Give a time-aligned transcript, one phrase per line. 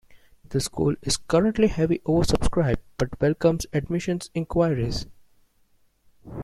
[0.49, 5.05] The school is currently heavily oversubscribed, but welcomes admissions inquiries.